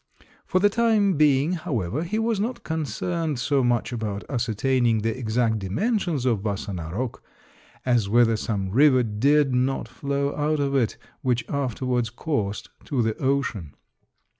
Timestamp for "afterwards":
11.47-12.09